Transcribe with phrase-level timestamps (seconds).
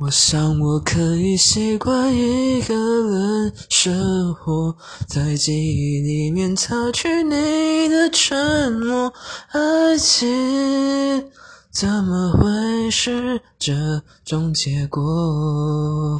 [0.00, 4.76] 我想我可以习惯一个人生活
[5.08, 9.12] 在记忆里面，擦去你的沉默。
[9.50, 11.28] 爱情
[11.72, 13.74] 怎么会是这
[14.24, 16.17] 种结果？